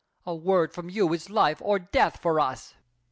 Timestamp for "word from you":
0.33-1.13